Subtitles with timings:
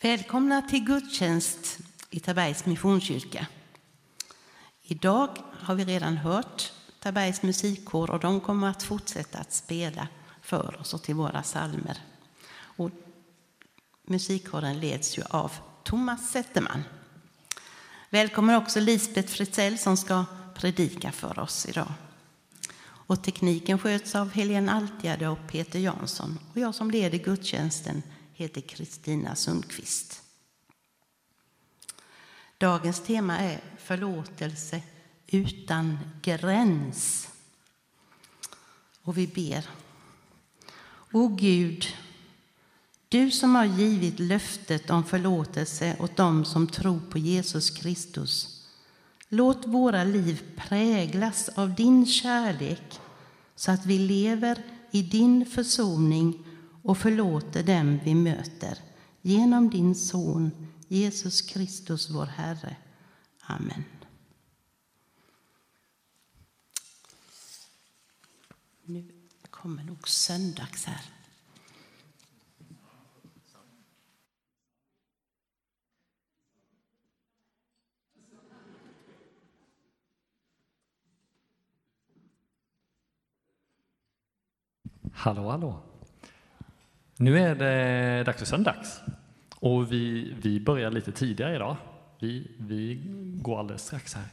[0.00, 1.78] Välkomna till gudstjänst
[2.10, 3.46] i Tabergs Missionskyrka.
[4.82, 5.28] Idag
[5.60, 10.08] har vi redan hört Tabergs musikkår och de kommer att fortsätta att spela
[10.42, 11.98] för oss och till våra salmer.
[12.60, 12.90] Och
[14.04, 15.52] musikkåren leds ju av
[15.84, 16.84] Thomas Zetterman.
[18.10, 21.92] Välkommen också Lisbeth Fritzell som ska predika för oss idag.
[22.82, 26.38] Och tekniken sköts av Helene Altgärde och Peter Jansson.
[26.52, 28.02] Och jag som leder gudstjänsten
[28.38, 30.22] heter Kristina Sundqvist.
[32.58, 34.82] Dagens tema är förlåtelse
[35.26, 37.28] utan gräns.
[39.02, 39.68] Och vi ber.
[41.12, 41.86] O Gud,
[43.08, 48.64] du som har givit löftet om förlåtelse åt dem som tror på Jesus Kristus.
[49.28, 53.00] Låt våra liv präglas av din kärlek
[53.54, 56.44] så att vi lever i din försoning
[56.88, 58.78] och förlåter dem vi möter.
[59.22, 60.50] Genom din son
[60.88, 62.76] Jesus Kristus, vår Herre.
[63.40, 63.84] Amen.
[68.82, 69.10] Nu
[69.50, 71.02] kommer nog söndags här.
[85.12, 85.87] Hallå, hallå.
[87.20, 89.00] Nu är det dags för söndags
[89.56, 91.76] och vi, vi börjar lite tidigare idag.
[92.18, 93.00] Vi, vi
[93.42, 94.24] går alldeles strax här,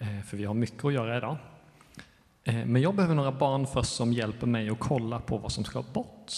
[0.00, 1.36] eh, för vi har mycket att göra idag.
[2.44, 5.64] Eh, men jag behöver några barn först som hjälper mig att kolla på vad som
[5.64, 6.32] ska bort.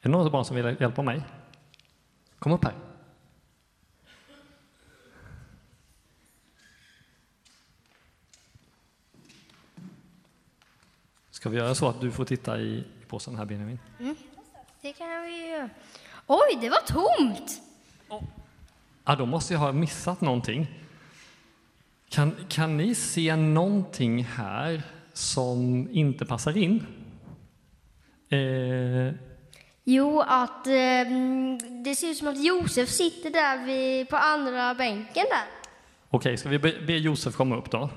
[0.00, 1.22] Är det några barn som vill hjälpa mig?
[2.38, 2.74] Kom upp här.
[11.30, 13.78] Ska vi göra så att du får titta i påsen här, Benjamin?
[14.00, 14.16] Mm.
[14.84, 15.70] Det kan vi göra.
[16.26, 17.62] Oj, det var tomt!
[19.04, 20.66] Ja, då måste jag ha missat någonting.
[22.08, 24.82] Kan, kan ni se någonting här
[25.12, 26.86] som inte passar in?
[28.28, 29.14] Eh,
[29.84, 30.72] Jo, att eh,
[31.84, 35.70] det ser ut som att Josef sitter där vid, på andra bänken där.
[36.10, 37.90] Okej, ska vi be, be Josef komma upp då?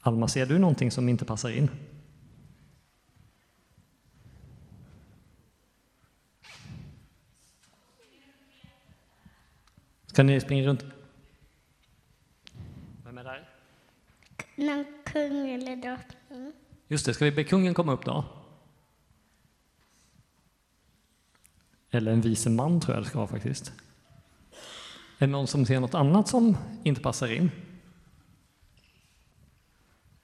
[0.00, 1.70] Alma, ser du någonting som inte passar in?
[10.12, 10.84] Ska ni springa runt?
[13.04, 13.48] Vem är där?
[14.56, 16.52] Någon kung eller drottning.
[16.88, 18.24] Just det, ska vi be kungen komma upp då?
[21.90, 23.72] Eller en vise man tror jag det ska vara faktiskt.
[25.18, 27.50] Är det någon som ser något annat som inte passar in?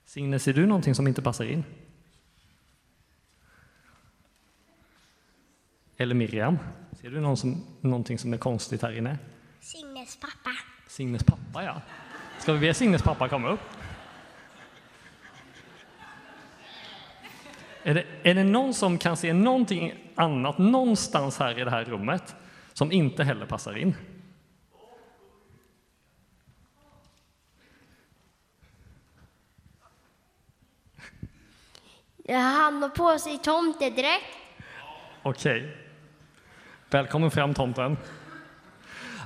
[0.05, 1.65] Signe, ser du någonting som inte passar in?
[5.97, 6.59] Eller Miriam,
[6.93, 9.19] ser du någon som, någonting som är konstigt här inne?
[9.61, 10.51] Signes pappa.
[10.87, 11.83] Signes pappa, ja.
[12.39, 13.61] Ska vi be Signes pappa komma upp?
[17.83, 21.85] Är det, är det någon som kan se någonting annat någonstans här i det här
[21.85, 22.37] rummet
[22.73, 23.97] som inte heller passar in?
[32.29, 34.25] Han har på sig tomtedräkt.
[35.23, 35.77] Okej.
[36.91, 37.97] Välkommen fram tomten.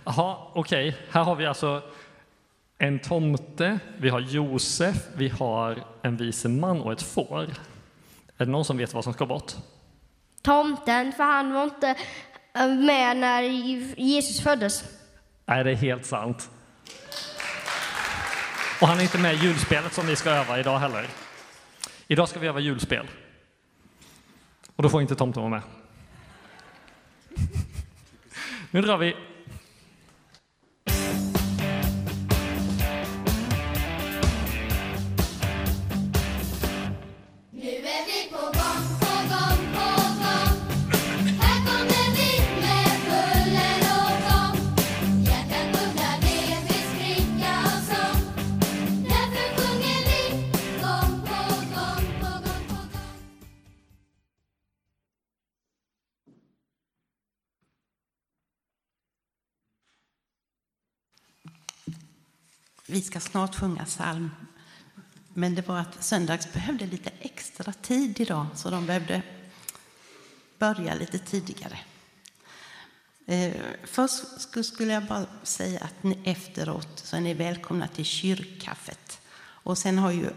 [0.04, 0.96] Jaha, okej.
[1.10, 1.82] Här har vi alltså
[2.78, 7.42] en tomte, vi har Josef, vi har en vise man och ett får.
[8.36, 9.52] Är det någon som vet vad som ska bort?
[10.42, 11.88] Tomten, för han var inte
[12.54, 14.84] eh, med när Jesus föddes.
[15.46, 16.50] Nej, det är helt sant.
[18.80, 21.06] Och han är inte med i julspelet som vi ska öva idag heller.
[22.06, 23.06] Idag ska vi öva julspel.
[24.76, 25.62] Och då får inte tomten vara med.
[28.70, 29.16] Nu drar vi.
[62.92, 64.30] Vi ska snart sjunga psalm.
[65.34, 69.22] Men det var att söndags behövde lite extra tid idag, så de behövde
[70.58, 71.78] börja lite tidigare.
[73.26, 73.52] Eh,
[73.84, 74.24] först
[74.64, 79.20] skulle jag bara säga att ni efteråt så är ni välkomna till kyrkkaffet.
[79.40, 80.30] Och sen har ju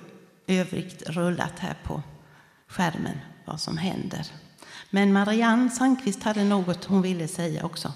[0.48, 2.04] övrigt rullat här på
[2.68, 4.32] skärmen vad som händer.
[4.90, 7.94] Men Marianne Sandqvist hade något hon ville säga också.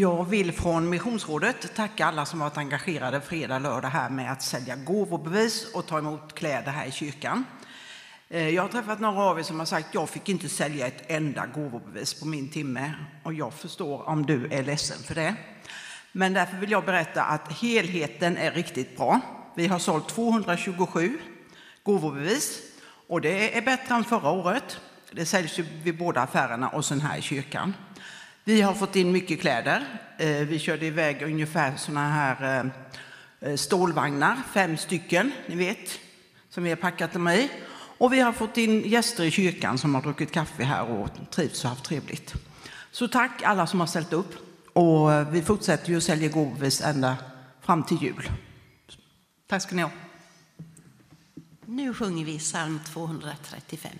[0.00, 4.76] Jag vill från Missionsrådet tacka alla som varit engagerade fredag, lördag här med att sälja
[4.76, 7.44] gåvobevis och ta emot kläder här i kyrkan.
[8.28, 11.10] Eh, jag har träffat några av er som har sagt jag fick inte sälja ett
[11.10, 15.34] enda gåvobevis på min timme och jag förstår om du är ledsen för det.
[16.12, 19.20] Men därför vill jag berätta att helheten är riktigt bra.
[19.56, 21.18] Vi har sålt 227
[21.82, 22.58] gåvobevis
[23.08, 24.80] och det är bättre än förra året.
[25.12, 27.74] Det säljs ju vid båda affärerna och sen här i kyrkan.
[28.44, 29.86] Vi har fått in mycket kläder.
[30.18, 32.70] Eh, vi körde iväg ungefär såna här
[33.40, 35.98] eh, stålvagnar, fem stycken, ni vet,
[36.48, 37.50] som vi har packat dem i.
[37.98, 41.64] Och vi har fått in gäster i kyrkan som har druckit kaffe här och trivts
[41.64, 42.34] och haft trevligt.
[42.90, 44.34] Så tack alla som har ställt upp.
[44.72, 47.16] Och eh, vi fortsätter ju att sälja godis ända
[47.60, 48.30] fram till jul.
[49.48, 49.90] Tack ska ni ha.
[51.66, 53.92] Nu sjunger vi psalm 235.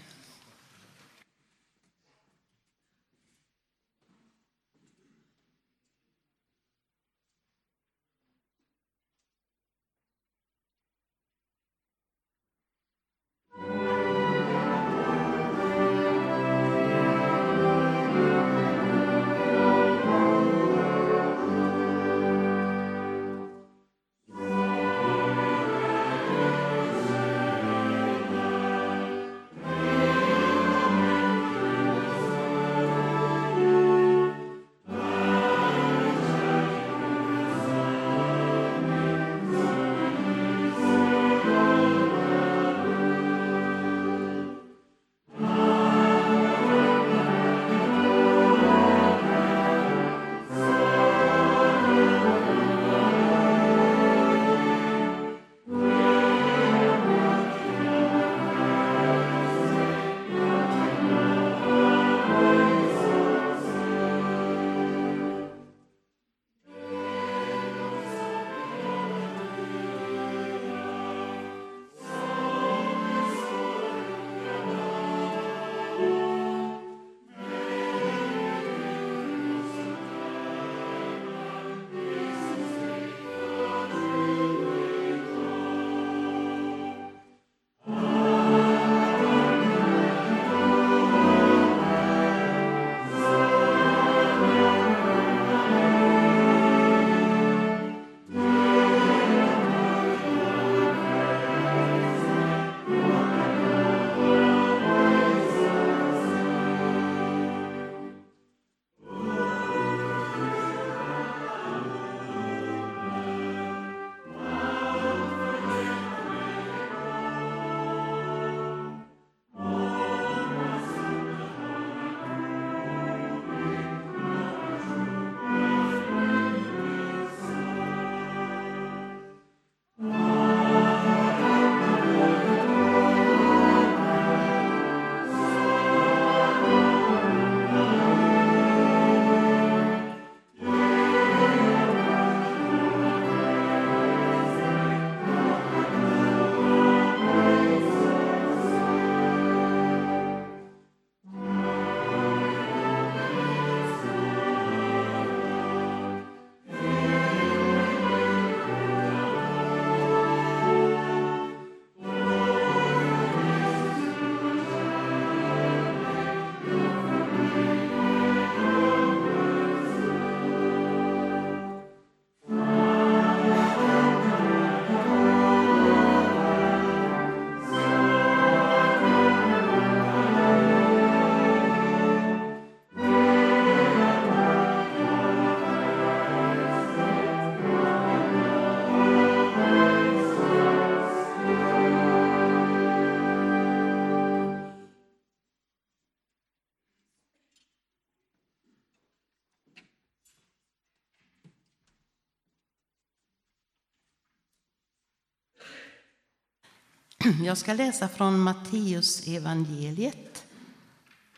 [207.44, 210.44] Jag ska läsa från Matteus evangeliet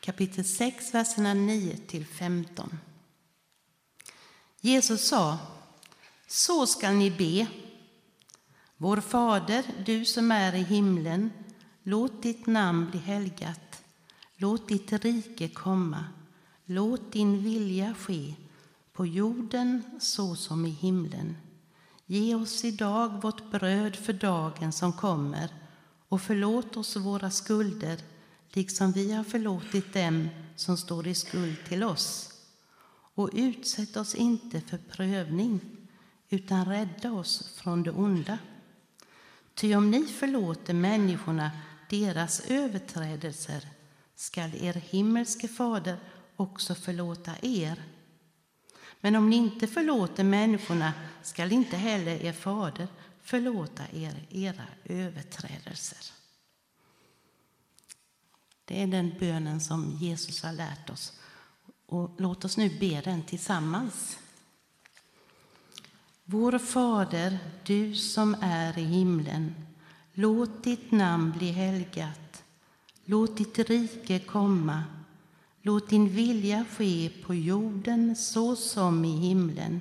[0.01, 2.79] kapitel 6, verserna 9 till 15.
[4.61, 5.39] Jesus sa,
[6.27, 7.47] så skall ni be.
[8.77, 11.31] Vår Fader, du som är i himlen,
[11.83, 13.83] låt ditt namn bli helgat.
[14.37, 16.05] Låt ditt rike komma.
[16.65, 18.35] Låt din vilja ske
[18.93, 21.37] på jorden så som i himlen.
[22.07, 25.62] Ge oss idag vårt bröd för dagen som kommer
[26.13, 27.99] och förlåt oss våra skulder
[28.51, 32.33] liksom vi har förlåtit dem som står i skuld till oss.
[33.15, 35.61] Och utsätt oss inte för prövning
[36.29, 38.39] utan rädda oss från det onda.
[39.55, 41.51] Ty om ni förlåter människorna
[41.91, 43.69] deras överträdelser
[44.17, 45.97] skall er himmelske fader
[46.37, 47.83] också förlåta er.
[49.01, 50.93] Men om ni inte förlåter människorna
[51.23, 52.89] skall inte heller er fader
[53.23, 56.13] förlåta er era överträdelser.
[58.65, 61.13] Det är den bönen som Jesus har lärt oss.
[61.87, 64.19] Och låt oss nu be den tillsammans.
[66.25, 69.55] Vår Fader, du som är i himlen.
[70.13, 72.45] Låt ditt namn bli helgat.
[73.05, 74.85] Låt ditt rike komma.
[75.63, 79.81] Låt din vilja ske på jorden så som i himlen.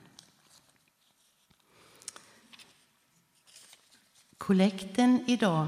[4.41, 5.67] Kollekten idag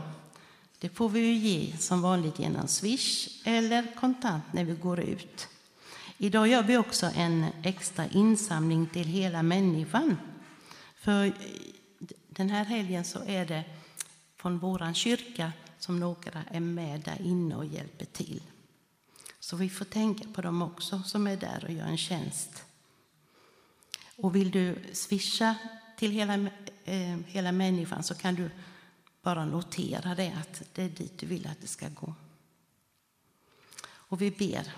[0.79, 5.47] det får vi ju ge som vanligt genom Swish eller kontant när vi går ut.
[6.17, 10.17] Idag gör vi också en extra insamling till hela människan.
[10.95, 11.33] För eh,
[12.29, 13.63] den här helgen så är det
[14.35, 18.41] från vår kyrka som några är med där inne och hjälper till.
[19.39, 22.63] Så vi får tänka på dem också som är där och gör en tjänst.
[24.15, 25.55] Och vill du swisha
[25.97, 26.33] till hela,
[26.85, 28.49] eh, hela människan så kan du
[29.21, 32.13] bara notera det att det är dit du vill att det ska gå.
[33.85, 34.73] Och vi ber.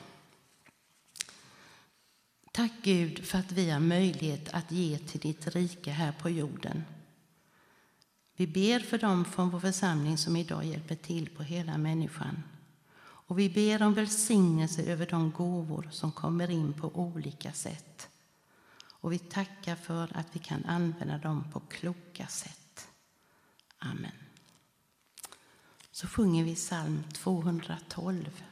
[2.51, 6.83] Tack Gud för att vi har möjlighet att ge till ditt rike här på jorden.
[8.35, 12.43] Vi ber för dem från vår församling som idag hjälper till på hela människan.
[13.01, 18.09] Och vi ber om välsignelse över de gåvor som kommer in på olika sätt.
[19.05, 22.87] Och vi tackar för att vi kan använda dem på kloka sätt.
[23.79, 24.11] Amen.
[25.91, 28.43] Så sjunger vi psalm 212.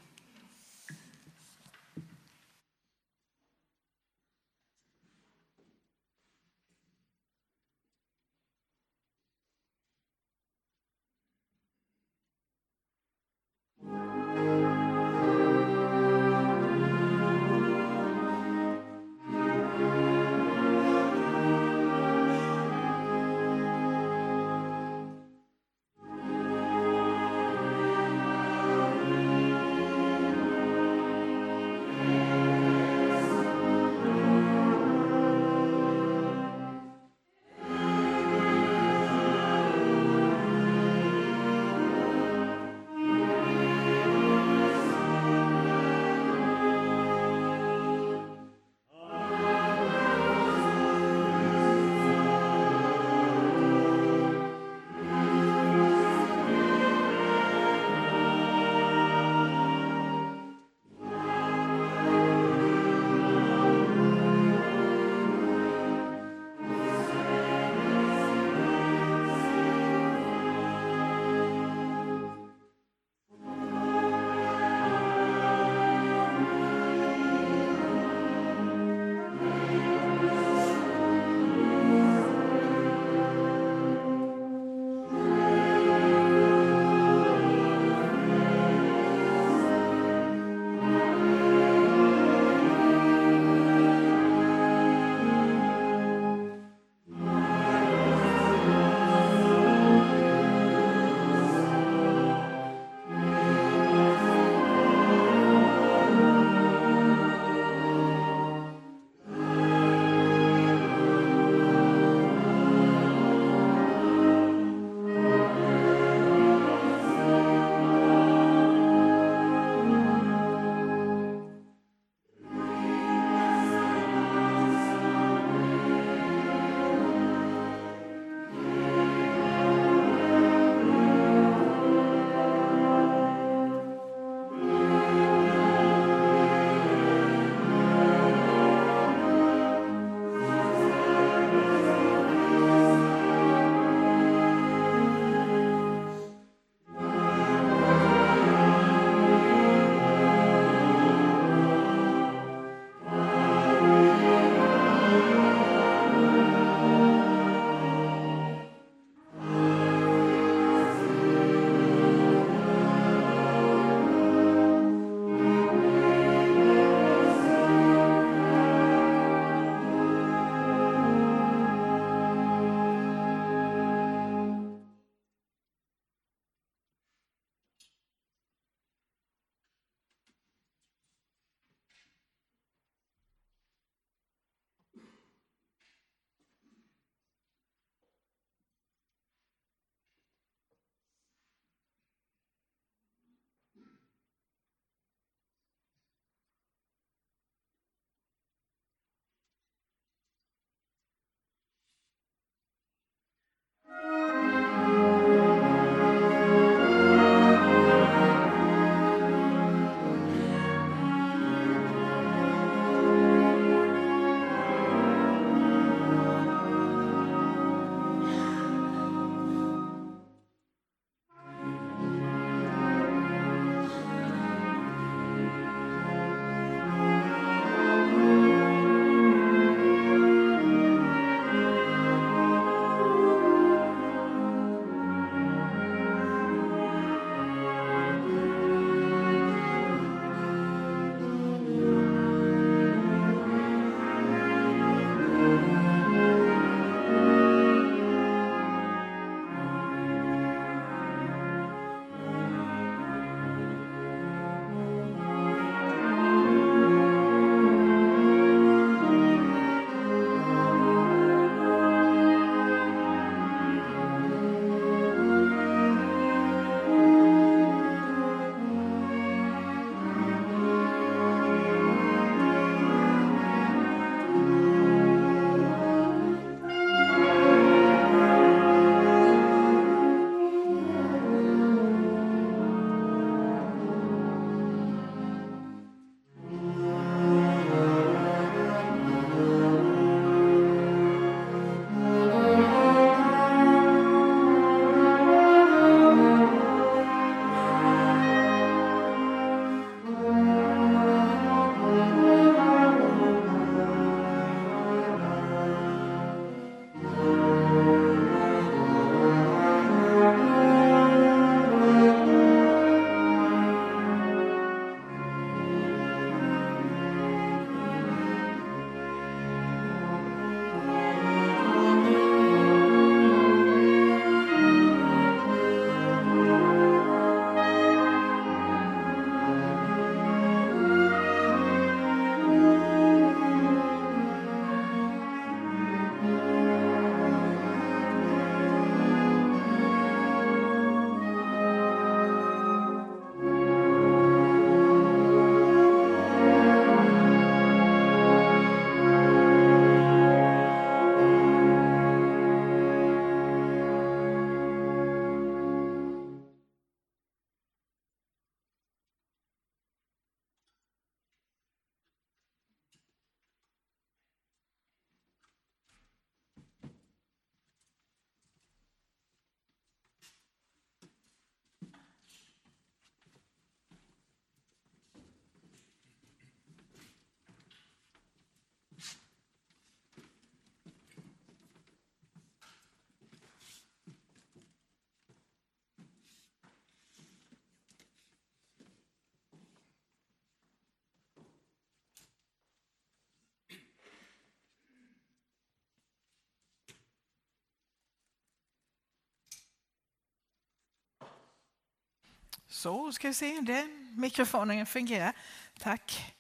[402.70, 403.60] Så, ska vi se.
[403.62, 405.34] Det, mikrofonen fungerar.
[405.80, 406.34] Tack.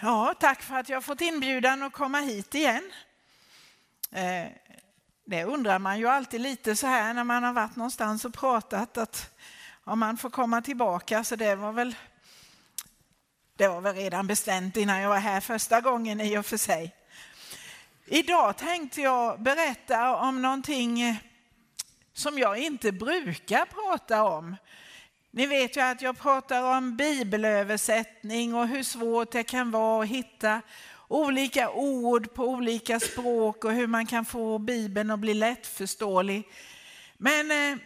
[0.00, 2.92] Ja, tack för att jag fått inbjudan att komma hit igen.
[4.10, 4.46] Eh,
[5.24, 8.98] det undrar man ju alltid lite så här när man har varit någonstans och pratat
[8.98, 9.30] att
[9.84, 11.24] om man får komma tillbaka.
[11.24, 11.94] Så det var väl
[13.56, 16.94] det var väl redan bestämt innan jag var här första gången i och för sig.
[18.06, 21.16] Idag tänkte jag berätta om någonting eh,
[22.12, 24.56] som jag inte brukar prata om.
[25.30, 30.08] Ni vet ju att jag pratar om bibelöversättning och hur svårt det kan vara att
[30.08, 30.60] hitta
[31.08, 36.48] olika ord på olika språk och hur man kan få Bibeln att bli lättförståelig.
[37.16, 37.78] Men eh,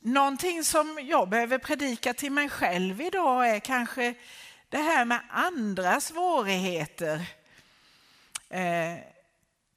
[0.00, 4.14] någonting som jag behöver predika till mig själv idag är kanske
[4.68, 7.26] det här med andra svårigheter.
[8.48, 9.09] Eh,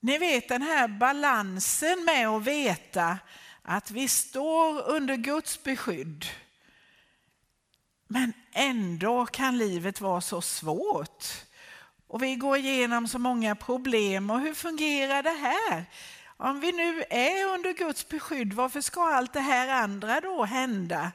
[0.03, 3.17] ni vet den här balansen med att veta
[3.61, 6.25] att vi står under Guds beskydd.
[8.07, 11.25] Men ändå kan livet vara så svårt.
[12.07, 14.29] Och vi går igenom så många problem.
[14.29, 15.85] Och hur fungerar det här?
[16.37, 21.11] Om vi nu är under Guds beskydd, varför ska allt det här andra då hända?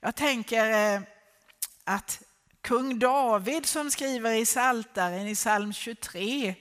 [0.00, 1.00] Jag tänker eh,
[1.84, 2.22] att
[2.60, 6.54] kung David som skriver i Saltaren i psalm 23,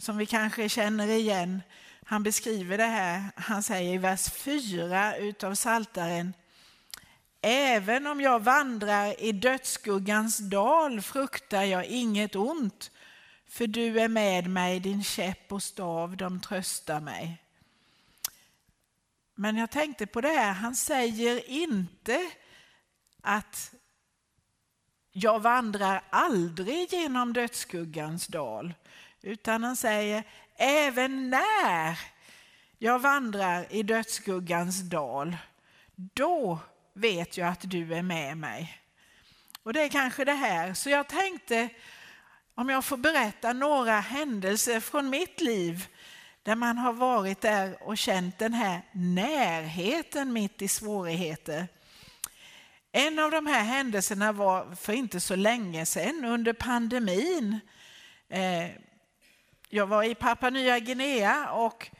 [0.00, 1.62] som vi kanske känner igen,
[2.04, 3.24] han beskriver det här.
[3.36, 6.34] Han säger i vers 4 utav Saltaren.
[7.42, 12.90] Även om jag vandrar i dödsskuggans dal fruktar jag inget ont,
[13.48, 17.42] för du är med mig, din käpp och stav, de tröstar mig.
[19.34, 22.30] Men jag tänkte på det här, han säger inte
[23.22, 23.74] att
[25.12, 28.74] jag vandrar aldrig genom dödsskuggans dal,
[29.22, 30.24] utan han säger
[30.56, 31.98] även när
[32.78, 35.36] jag vandrar i dödsskuggans dal,
[35.94, 36.58] då
[36.94, 38.80] vet jag att du är med mig.
[39.62, 41.68] Och det är kanske det här, så jag tänkte
[42.54, 45.86] om jag får berätta några händelser från mitt liv
[46.42, 51.68] där man har varit där och känt den här närheten mitt i svårigheter.
[52.92, 57.60] En av de här händelserna var för inte så länge sedan under pandemin.
[58.28, 58.70] Eh,
[59.72, 61.90] jag var i Papua Nya Guinea och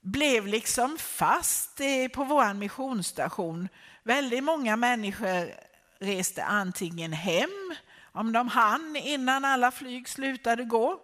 [0.00, 1.80] blev liksom fast
[2.12, 3.68] på vår missionsstation.
[4.02, 5.50] Väldigt många människor
[5.98, 7.74] reste antingen hem
[8.12, 11.00] om de hann innan alla flyg slutade gå.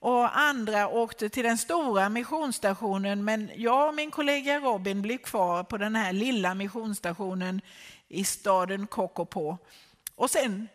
[0.00, 5.62] Och andra åkte till den stora missionsstationen men jag och min kollega Robin blev kvar
[5.64, 7.60] på den här lilla missionsstationen
[8.08, 9.56] i staden Kokopo.
[10.16, 10.68] Och sen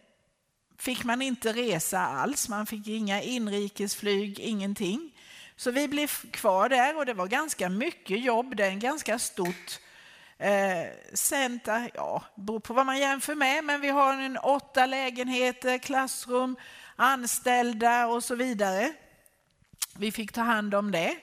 [0.79, 5.11] fick man inte resa alls, man fick inga inrikesflyg, ingenting.
[5.55, 9.19] Så vi blev kvar där och det var ganska mycket jobb, det är en ganska
[9.19, 9.79] stort
[10.37, 15.77] eh, center, ja, beror på vad man jämför med, men vi har en åtta lägenheter,
[15.77, 16.55] klassrum,
[16.95, 18.93] anställda och så vidare.
[19.97, 21.17] Vi fick ta hand om det.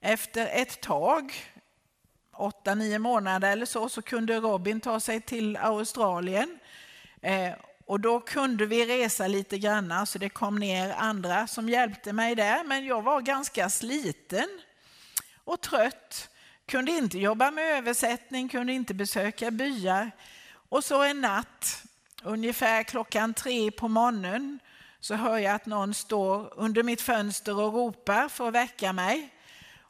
[0.00, 1.32] Efter ett tag,
[2.36, 6.58] åtta, nio månader eller så, så kunde Robin ta sig till Australien.
[7.22, 7.52] Eh,
[7.90, 12.34] och då kunde vi resa lite grann, så det kom ner andra som hjälpte mig
[12.34, 12.64] där.
[12.64, 14.48] Men jag var ganska sliten
[15.44, 16.28] och trött.
[16.66, 20.10] Kunde inte jobba med översättning, kunde inte besöka byar.
[20.68, 21.82] Och så en natt,
[22.22, 24.58] ungefär klockan tre på morgonen,
[25.00, 29.30] så hör jag att någon står under mitt fönster och ropar för att väcka mig.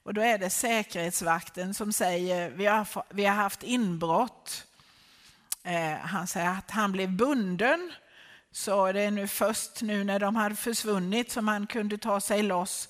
[0.03, 4.67] Och då är det säkerhetsvakten som säger vi har, vi har haft inbrott.
[5.65, 7.93] Eh, han säger att han blev bunden.
[8.53, 12.43] Så det är nu först nu när de hade försvunnit som han kunde ta sig
[12.43, 12.89] loss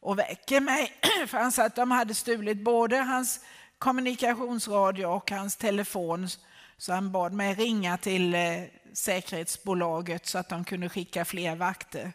[0.00, 0.92] och väcker mig.
[1.26, 3.40] För han sa att de hade stulit både hans
[3.78, 6.28] kommunikationsradio och hans telefon.
[6.76, 8.62] Så han bad mig ringa till eh,
[8.94, 12.12] säkerhetsbolaget så att de kunde skicka fler vakter.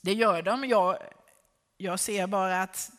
[0.00, 0.64] Det gör de.
[0.64, 0.98] Jag,
[1.76, 2.90] jag ser bara att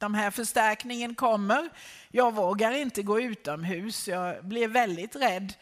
[0.00, 1.68] de här förstärkningen kommer.
[2.10, 4.08] Jag vågar inte gå utomhus.
[4.08, 5.54] Jag blir väldigt rädd.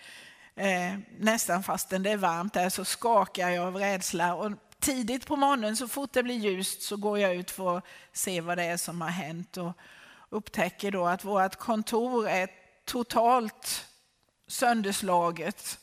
[0.55, 4.35] Eh, nästan fastän det är varmt där så skakar jag av rädsla.
[4.35, 7.85] Och tidigt på morgonen så fort det blir ljust så går jag ut för att
[8.12, 9.72] se vad det är som har hänt och
[10.29, 12.48] upptäcker då att vårt kontor är
[12.85, 13.87] totalt
[14.46, 15.79] sönderslaget.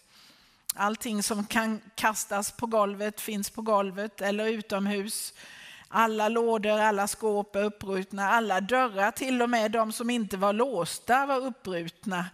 [0.75, 5.33] Allting som kan kastas på golvet finns på golvet eller utomhus.
[5.97, 10.53] Alla lådor, alla skåp är uppbrutna, alla dörrar, till och med de som inte var
[10.53, 12.25] låsta var uppbrutna.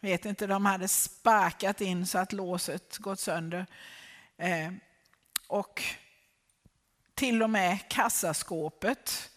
[0.00, 3.66] Vet inte, de hade sparkat in så att låset gått sönder.
[4.36, 4.72] Eh,
[5.46, 5.82] och
[7.14, 9.30] till och med kassaskåpet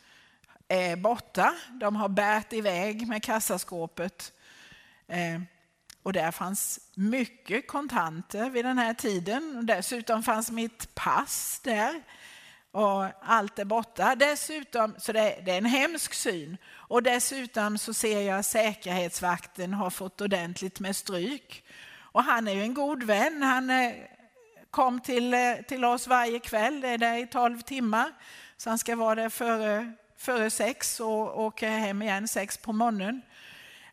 [0.68, 1.56] är borta.
[1.70, 4.32] De har bärt iväg med kassaskåpet.
[5.08, 5.42] Eh,
[6.04, 9.66] och där fanns mycket kontanter vid den här tiden.
[9.66, 12.04] Dessutom fanns mitt pass där.
[12.76, 14.16] Och allt är borta.
[14.16, 16.58] Dessutom, så det, det är en hemsk syn.
[16.74, 21.64] Och dessutom så ser jag att säkerhetsvakten har fått ordentligt med stryk.
[21.98, 23.44] Och han är ju en god vän.
[23.44, 23.92] Han eh,
[24.72, 28.12] kom till, eh, till oss varje kväll, är där i tolv timmar.
[28.58, 33.22] Så han ska vara där före, före sex och åka hem igen sex på morgonen.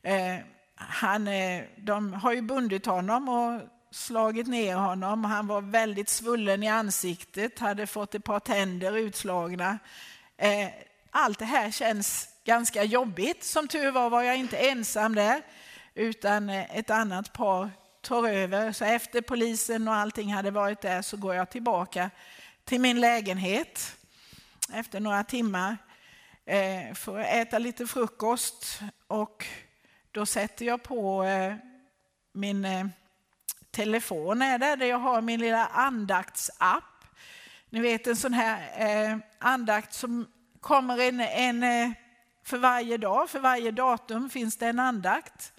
[0.02, 0.36] Eh,
[0.74, 3.60] han, eh, de har ju bundit honom och
[3.92, 5.24] slagit ner honom.
[5.24, 9.78] Han var väldigt svullen i ansiktet, hade fått ett par tänder utslagna.
[10.36, 10.68] Eh,
[11.10, 13.44] allt det här känns ganska jobbigt.
[13.44, 15.42] Som tur var var jag inte ensam där,
[15.94, 18.72] utan eh, ett annat par tar över.
[18.72, 22.10] Så efter polisen och allting hade varit där så går jag tillbaka
[22.64, 23.96] till min lägenhet
[24.72, 25.76] efter några timmar
[26.44, 29.46] eh, för att äta lite frukost och
[30.10, 31.24] då sätter jag på
[32.32, 32.90] min
[33.72, 36.84] telefon är det, där jag har min lilla andaktsapp.
[37.70, 40.26] Ni vet en sån här eh, andakt som
[40.60, 41.90] kommer en, en eh,
[42.44, 45.52] för varje dag, för varje datum finns det en andakt.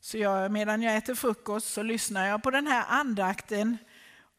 [0.00, 3.78] Så jag, medan jag äter frukost så lyssnar jag på den här andakten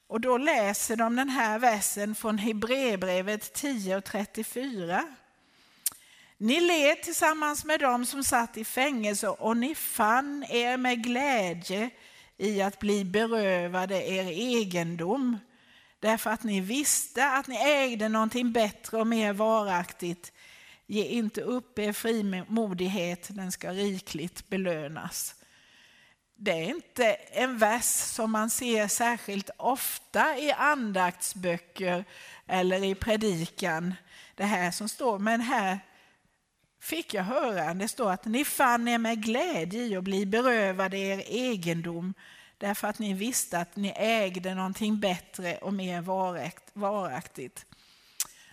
[0.08, 5.04] och då läser de den här versen från Hebreerbrevet 10 och 34.
[6.38, 11.90] Ni led tillsammans med dem som satt i fängelse och ni fann er med glädje
[12.38, 15.38] i att bli berövade er egendom
[16.00, 20.32] därför att ni visste att ni ägde någonting bättre och mer varaktigt.
[20.86, 25.36] Ge inte upp er frimodighet, den ska rikligt belönas.
[26.36, 32.06] Det är inte en vers som man ser särskilt ofta i andaktsböcker
[32.48, 33.94] eller i predikan,
[34.36, 35.80] det här som står, men här
[36.80, 40.98] fick jag höra, det står att ni fann er med glädje i att bli berövade
[40.98, 42.14] er egendom
[42.58, 46.02] därför att ni visste att ni ägde någonting bättre och mer
[46.74, 47.66] varaktigt.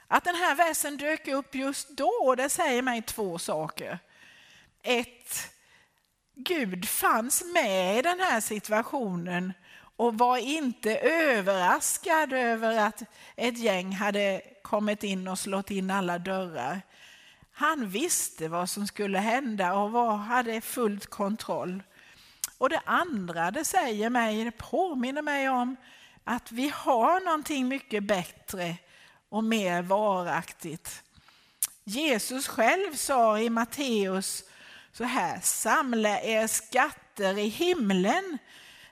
[0.07, 3.99] Att den här versen dök upp just då, det säger mig två saker.
[4.83, 5.51] Ett,
[6.35, 9.53] Gud fanns med i den här situationen
[9.97, 13.03] och var inte överraskad över att
[13.37, 16.81] ett gäng hade kommit in och slått in alla dörrar.
[17.57, 21.83] Han visste vad som skulle hända och var, hade fullt kontroll.
[22.59, 25.77] Och det andra det säger mig, det påminner mig om
[26.25, 28.77] att vi har någonting mycket bättre
[29.29, 31.03] och mer varaktigt.
[31.85, 34.45] Jesus själv sa i Matteus
[34.93, 38.39] så här, samla er skatter i himlen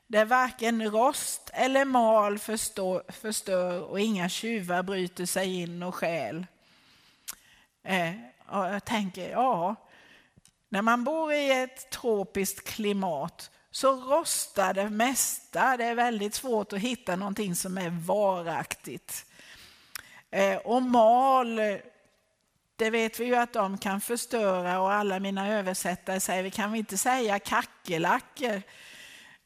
[0.06, 6.46] där varken rost eller mal förstör, förstör och inga tjuvar bryter sig in och stjäl.
[7.84, 9.76] Eh, och jag tänker, ja,
[10.68, 15.76] när man bor i ett tropiskt klimat så rostar det mesta.
[15.76, 19.26] Det är väldigt svårt att hitta någonting som är varaktigt.
[20.30, 21.56] Eh, och mal,
[22.76, 26.72] det vet vi ju att de kan förstöra och alla mina översättare säger, vi kan
[26.72, 28.62] vi inte säga kackerlackor?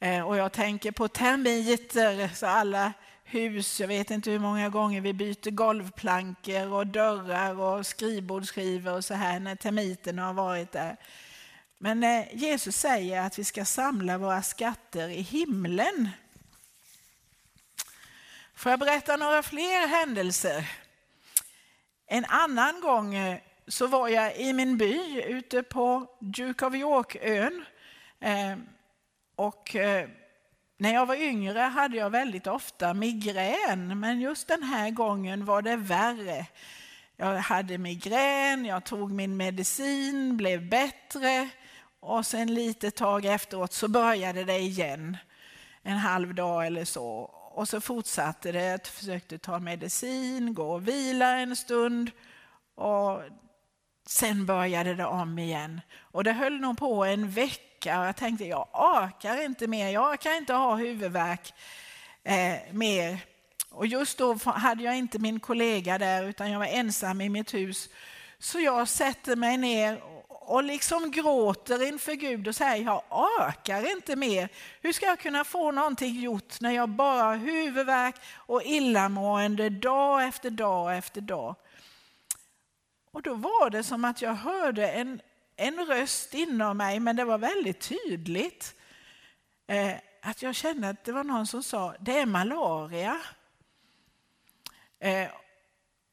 [0.01, 2.93] Eh, och jag tänker på termiter, så alla
[3.29, 9.05] hus, jag vet inte hur många gånger vi byter golvplankor och dörrar och skrivbordsskivor och
[9.05, 10.97] så här när termiterna har varit där.
[11.79, 16.09] Men eh, Jesus säger att vi ska samla våra skatter i himlen.
[18.55, 20.71] Får jag berätta några fler händelser?
[22.07, 27.65] En annan gång eh, så var jag i min by ute på Duke of York-ön.
[28.21, 28.57] Eh,
[29.37, 29.77] och
[30.77, 35.63] när jag var yngre hade jag väldigt ofta migrän, men just den här gången var
[35.63, 36.47] det värre.
[37.17, 41.49] Jag hade migrän, jag tog min medicin, blev bättre
[42.01, 45.17] och sen lite tag efteråt så började det igen.
[45.83, 47.07] En halv dag eller så.
[47.51, 48.65] Och så fortsatte det.
[48.65, 52.11] Jag försökte ta medicin, gå och vila en stund.
[52.75, 53.23] Och
[54.07, 55.81] sen började det om igen.
[55.99, 57.76] Och det höll nog på en vecka.
[57.87, 59.89] Och jag tänkte, jag orkar inte mer.
[59.89, 61.55] Jag orkar inte ha huvudvärk
[62.25, 63.19] eh, mer.
[63.71, 67.55] Och just då hade jag inte min kollega där, utan jag var ensam i mitt
[67.55, 67.89] hus.
[68.39, 74.17] Så jag sätter mig ner och liksom gråter inför Gud och säger jag orkar inte
[74.17, 74.49] mer.
[74.81, 80.25] Hur ska jag kunna få någonting gjort när jag bara har huvudvärk och illamående dag
[80.25, 81.55] efter dag efter dag?
[83.13, 85.21] Och då var det som att jag hörde en,
[85.57, 88.75] en röst inom mig, men det var väldigt tydligt.
[89.67, 89.93] Eh,
[90.23, 93.21] att jag kände att det var någon som sa, det är malaria.
[95.01, 95.29] Eh,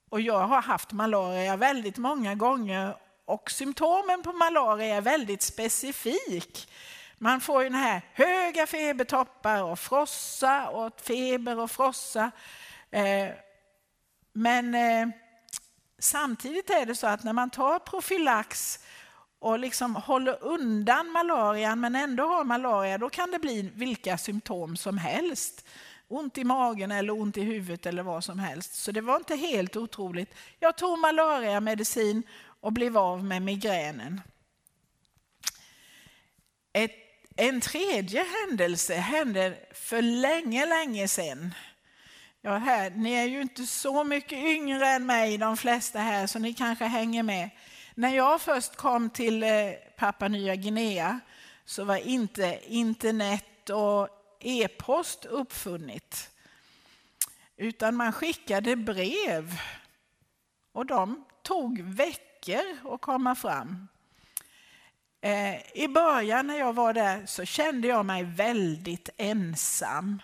[0.10, 6.70] och jag har haft malaria väldigt många gånger och symptomen på malaria är väldigt specifik.
[7.18, 12.32] Man får ju den här höga febertoppar och frossa och feber och frossa.
[12.92, 13.30] Eh,
[14.34, 15.08] Men eh,
[16.00, 18.80] samtidigt är det så att när man tar profylax
[19.44, 24.78] och liksom håller undan malarian men ändå har malaria, då kan det bli vilka symptom
[24.78, 25.66] som helst.
[26.08, 28.76] Ont i magen eller ont i huvudet eller vad som helst.
[28.76, 30.34] Så det var inte helt otroligt.
[30.60, 32.24] Jag tog malariamedicin
[32.62, 34.22] och blev av med migränen.
[36.74, 36.96] Ett,
[37.36, 41.54] en tredje händelse hände för länge, länge sedan.
[42.42, 46.40] Ja, här, ni är ju inte så mycket yngre än mig, de flesta här, så
[46.40, 47.50] ni kanske hänger med.
[47.96, 49.50] När jag först kom till eh,
[49.98, 51.20] Papua Nya Guinea
[51.66, 56.30] så var inte internet och e-post uppfunnit.
[57.58, 59.60] Utan man skickade brev.
[60.72, 63.88] Och de tog veckor att komma fram.
[65.22, 70.22] Eh, I början när jag var där så kände jag mig väldigt ensam.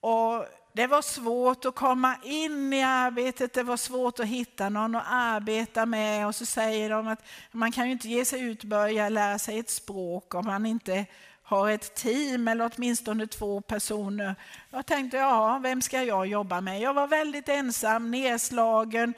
[0.00, 4.94] Och det var svårt att komma in i arbetet, det var svårt att hitta någon
[4.94, 8.62] att arbeta med och så säger de att man kan ju inte ge sig ut
[8.62, 11.06] och börja lära sig ett språk om man inte
[11.42, 14.34] har ett team eller åtminstone två personer.
[14.70, 16.80] Jag tänkte, ja, vem ska jag jobba med?
[16.80, 19.14] Jag var väldigt ensam, nedslagen,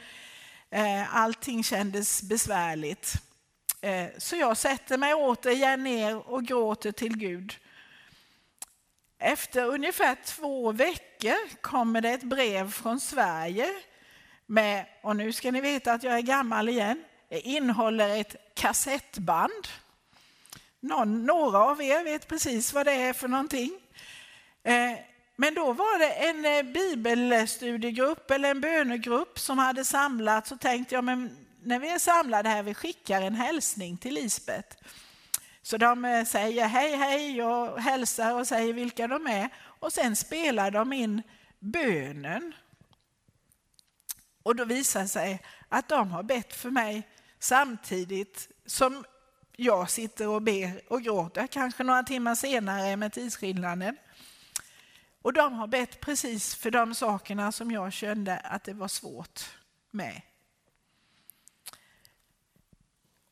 [0.71, 3.15] eh, allting kändes besvärligt.
[3.81, 7.59] Eh, så jag sätter mig återigen ner och gråter till Gud.
[9.25, 13.69] Efter ungefär två veckor kommer det ett brev från Sverige
[14.47, 19.69] med, och nu ska ni veta att jag är gammal igen, det innehåller ett kassettband.
[20.81, 23.81] Någon, några av er vet precis vad det är för någonting.
[24.63, 24.93] Eh,
[25.37, 30.95] Men då var det en eh, bibelstudiegrupp eller en bönegrupp som hade samlats och tänkte
[30.95, 34.77] jag, men när vi är samlade här, vi skickar en hälsning till Lisbeth.
[35.63, 40.17] Så de eh, säger hej hej och hälsar och säger vilka de är och sen
[40.17, 41.23] spelar de in
[41.59, 42.55] bönen.
[44.43, 47.09] Och då visar det sig att de har bett för mig
[47.39, 49.05] samtidigt som
[49.57, 53.97] jag sitter och ber och gråter, kanske några timmar senare med tidsskillnaden.
[55.23, 59.41] Och de har bett precis för de sakerna som jag kände att det var svårt
[59.91, 60.23] med.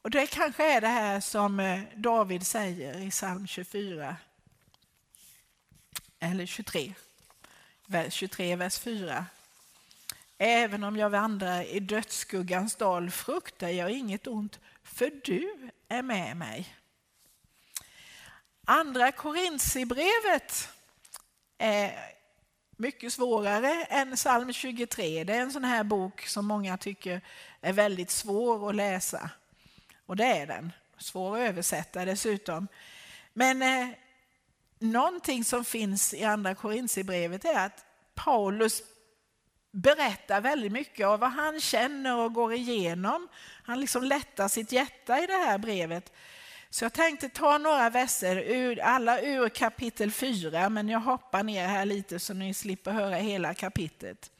[0.02, 4.16] Och det kanske är det här som eh, David säger i psalm 24.
[6.20, 6.94] Eller 23.
[7.86, 9.26] Vers 23, vers 4.
[10.38, 16.36] Även om jag vandrar i dödsskuggans dal fruktar jag inget ont, för du är med
[16.36, 16.76] mig.
[18.66, 20.68] Andra Korintierbrevet
[21.58, 22.14] är
[22.76, 25.24] mycket svårare än psalm 23.
[25.24, 27.20] Det är en sån här bok som många tycker
[27.60, 29.30] är väldigt svår att läsa.
[30.10, 30.72] Och det är den.
[30.98, 32.68] Svår att översätta dessutom.
[33.32, 33.88] Men eh,
[34.78, 37.84] någonting som finns i andra Korintierbrevet är att
[38.14, 38.82] Paulus
[39.72, 43.28] berättar väldigt mycket av vad han känner och går igenom.
[43.64, 46.12] Han liksom lättar sitt hjärta i det här brevet.
[46.70, 51.66] Så jag tänkte ta några verser, ur, alla ur kapitel 4, men jag hoppar ner
[51.66, 54.30] här lite så ni slipper höra hela kapitlet.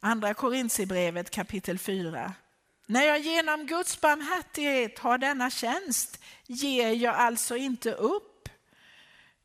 [0.00, 2.34] Andra Korintierbrevet kapitel 4.
[2.92, 8.48] När jag genom Guds barmhärtighet har denna tjänst ger jag alltså inte upp.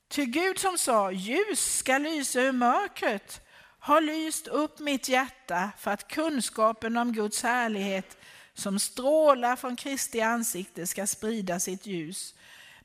[0.08, 3.42] Ty Gud som sa ljus ska lysa ur mörkret
[3.80, 8.18] har lyst upp mitt hjärta för att kunskapen om Guds härlighet
[8.54, 12.36] som strålar från Kristi ansikte ska sprida sitt ljus.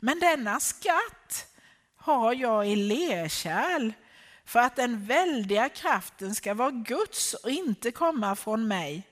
[0.01, 1.47] Men denna skatt
[1.97, 3.93] har jag i lerkärl
[4.45, 9.09] för att den väldiga kraften ska vara Guds och inte komma från mig.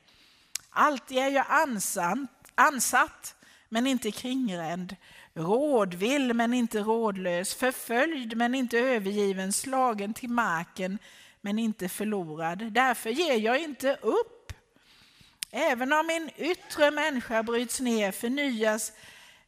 [0.71, 2.18] Alltid är jag ansatt,
[2.55, 3.35] ansatt
[3.68, 4.97] men inte kringränd,
[5.35, 10.99] rådvill men inte rådlös, förföljd men inte övergiven, slagen till marken
[11.41, 12.73] men inte förlorad.
[12.73, 14.53] Därför ger jag inte upp.
[15.51, 18.93] Även om min yttre människa bryts ner förnyas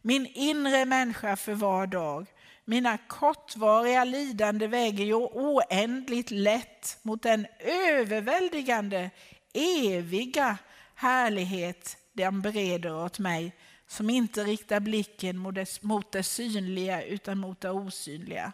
[0.02, 2.26] min inre människa för var dag.
[2.64, 9.10] Mina kortvariga lidande väger ju oändligt lätt mot den överväldigande,
[9.54, 10.58] eviga
[11.02, 17.38] härlighet den bereder åt mig som inte riktar blicken mot det, mot det synliga utan
[17.38, 18.52] mot det osynliga.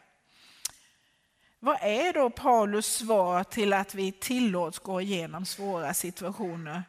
[1.59, 6.83] Vad är då Paulus svar till att vi tillåts gå igenom svåra situationer?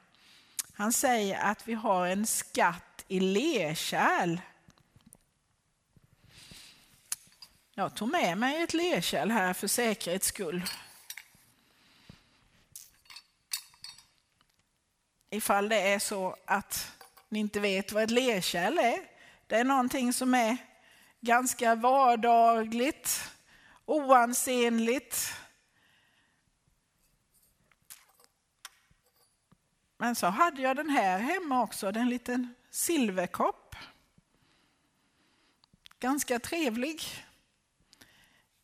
[0.74, 4.41] Han säger att vi har en skatt i lerkärl.
[7.74, 10.64] Jag tog med mig ett lerkärl här för säkerhets skull.
[15.30, 16.91] Ifall det är så att
[17.30, 18.99] ni inte vet vad ett lerkärl är.
[19.47, 20.57] Det är någonting som är
[21.21, 23.32] ganska vardagligt,
[23.86, 25.34] oansenligt.
[29.97, 33.75] Men så hade jag den här hemma också, det är en liten silverkopp.
[35.99, 37.03] Ganska trevlig.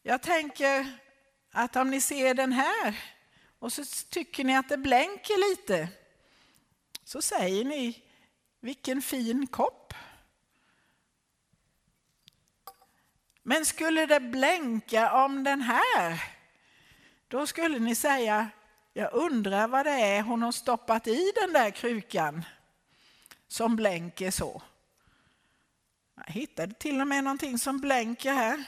[0.03, 0.97] Jag tänker
[1.51, 2.99] att om ni ser den här
[3.59, 5.89] och så tycker ni att det blänker lite
[7.05, 8.03] så säger ni
[8.59, 9.93] vilken fin kopp.
[13.43, 16.23] Men skulle det blänka om den här,
[17.27, 18.49] då skulle ni säga,
[18.93, 22.45] jag undrar vad det är hon har stoppat i den där krukan
[23.47, 24.61] som blänker så.
[26.15, 28.63] Jag hittade till och med någonting som blänker här.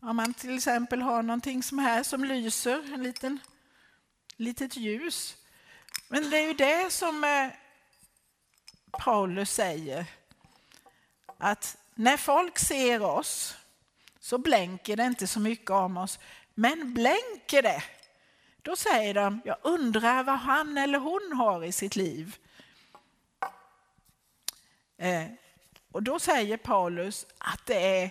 [0.00, 3.38] Om man till exempel har någonting som här som lyser, en liten
[4.36, 5.36] litet ljus.
[6.12, 7.48] Men det är ju det som eh,
[8.90, 10.04] Paulus säger.
[11.38, 13.56] Att när folk ser oss
[14.20, 16.18] så blänker det inte så mycket om oss.
[16.54, 17.82] Men blänker det,
[18.62, 22.36] då säger de, jag undrar vad han eller hon har i sitt liv.
[24.98, 25.26] Eh,
[25.92, 28.10] och då säger Paulus att det är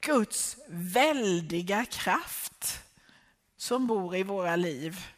[0.00, 2.78] Guds väldiga kraft
[3.56, 5.15] som bor i våra liv.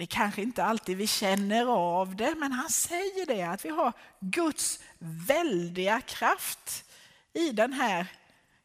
[0.00, 3.92] Det kanske inte alltid vi känner av det, men han säger det att vi har
[4.20, 6.84] Guds väldiga kraft
[7.32, 8.06] i den här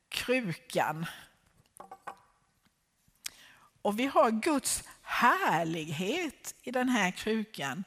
[0.10, 1.06] krukan.
[3.82, 7.84] Och vi har Guds härlighet i den här krukan.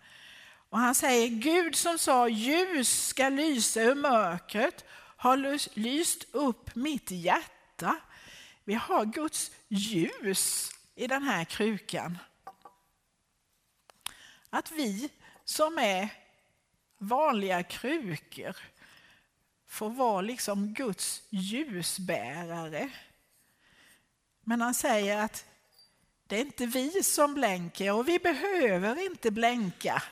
[0.69, 4.85] Och han säger Gud som sa ljus ska lysa ur mörkret
[5.17, 5.37] har
[5.79, 7.97] lyst upp mitt hjärta.
[8.65, 12.19] Vi har Guds ljus i den här krukan.
[14.51, 15.11] Att vi
[15.45, 16.09] som är
[16.99, 18.57] vanliga krukor
[19.67, 22.91] får vara liksom Guds ljusbärare.
[24.43, 25.45] Men han säger att
[26.27, 30.03] det är inte vi som blänker och vi behöver inte blänka.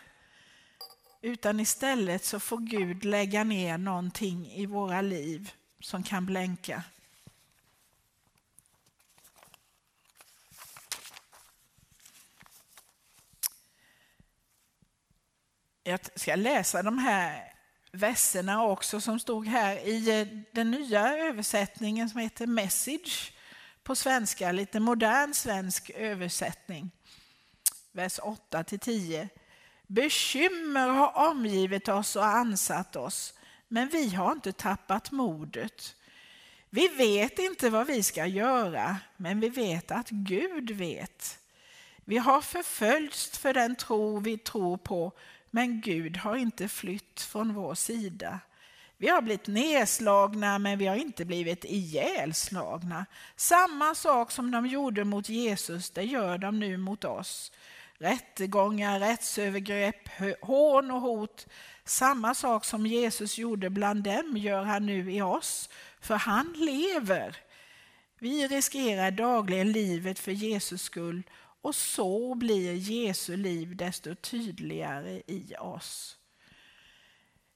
[1.20, 6.82] Utan istället så får Gud lägga ner någonting i våra liv som kan blänka.
[15.88, 17.52] Jag ska läsa de här
[17.92, 23.32] verserna också som stod här i eh, den nya översättningen som heter Message
[23.82, 26.90] på svenska, lite modern svensk översättning.
[27.92, 29.28] Vers 8 till 10.
[29.86, 33.34] Bekymmer har omgivit oss och ansatt oss,
[33.68, 35.96] men vi har inte tappat modet.
[36.70, 41.38] Vi vet inte vad vi ska göra, men vi vet att Gud vet.
[42.04, 45.12] Vi har förföljts för den tro vi tror på,
[45.50, 48.40] men Gud har inte flytt från vår sida.
[48.98, 53.06] Vi har blivit nedslagna, men vi har inte blivit ihjälslagna.
[53.36, 57.52] Samma sak som de gjorde mot Jesus, det gör de nu mot oss.
[57.98, 60.08] Rättegångar, rättsövergrepp,
[60.40, 61.46] hån och hot.
[61.84, 65.68] Samma sak som Jesus gjorde bland dem gör han nu i oss,
[66.00, 67.36] för han lever.
[68.18, 71.22] Vi riskerar dagligen livet för Jesus skull
[71.66, 76.16] och så blir Jesu liv desto tydligare i oss.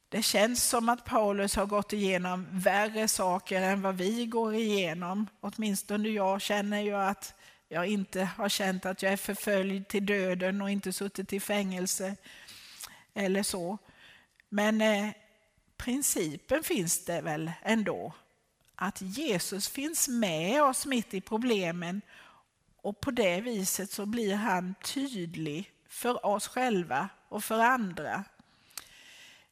[0.08, 5.26] Det känns som att Paulus har gått igenom värre saker än vad vi går igenom.
[5.40, 7.34] Åtminstone jag känner ju att
[7.68, 12.16] jag inte har känt att jag är förföljd till döden och inte suttit i fängelse
[13.14, 13.78] eller så.
[14.48, 15.08] Men eh,
[15.76, 18.14] principen finns det väl ändå.
[18.74, 22.02] Att Jesus finns med oss mitt i problemen
[22.82, 28.24] och på det viset så blir han tydlig för oss själva och för andra.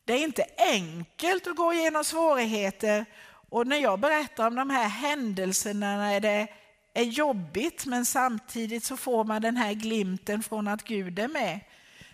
[0.04, 3.04] Det är inte enkelt att gå igenom svårigheter
[3.50, 6.48] och när jag berättar om de här händelserna när det
[6.94, 11.60] är jobbigt men samtidigt så får man den här glimten från att Gud är med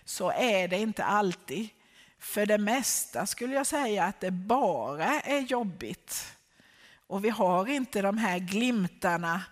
[0.04, 1.68] så är det inte alltid.
[2.18, 6.36] För det mesta skulle jag säga att det bara är jobbigt.
[7.06, 9.42] Och vi har inte de här glimtarna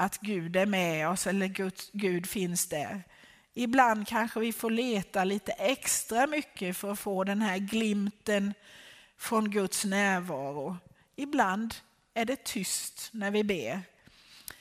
[0.00, 3.02] att Gud är med oss eller Gud, Gud finns där.
[3.54, 8.54] Ibland kanske vi får leta lite extra mycket för att få den här glimten
[9.18, 10.76] från Guds närvaro.
[11.16, 11.74] Ibland
[12.14, 13.80] är det tyst när vi ber.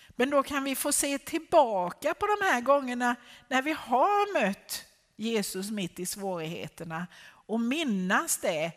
[0.10, 3.16] Men då kan vi få se tillbaka på de här gångerna
[3.48, 4.86] när vi har mött
[5.16, 8.72] Jesus mitt i svårigheterna och minnas det.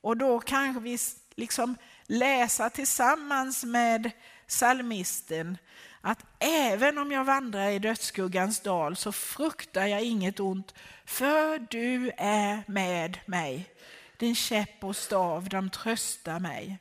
[0.00, 0.98] Och då kanske vi
[1.36, 4.10] liksom läsa tillsammans med
[4.46, 5.58] salmisten
[6.00, 10.74] att även om jag vandrar i dödsskuggans dal så fruktar jag inget ont,
[11.04, 13.74] för du är med mig.
[14.16, 16.78] Din käpp och stav, de tröstar mig.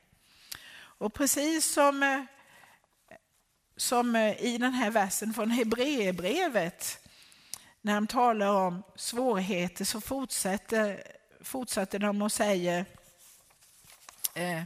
[0.80, 2.22] Och precis som, eh,
[3.78, 7.00] som eh, i den här versen från Hebreerbrevet,
[7.82, 11.04] när de talar om svårigheter så fortsätter,
[11.42, 12.86] fortsätter de och säger
[14.34, 14.64] eh,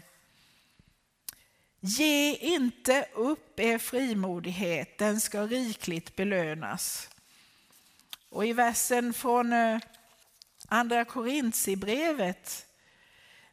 [1.83, 7.09] Ge inte upp er frimodighet, den ska rikligt belönas.
[8.29, 9.79] Och i versen från eh,
[10.67, 12.65] Andra Korintierbrevet